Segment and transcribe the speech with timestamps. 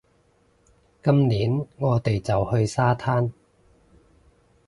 [1.03, 3.33] 今年，我哋就去沙灘